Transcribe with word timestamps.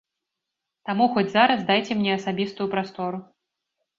Таму 0.89 1.05
хоць 1.17 1.33
зараз 1.33 1.61
дайце 1.67 1.93
мне 1.99 2.11
асабістую 2.19 2.67
прастору. 2.75 3.17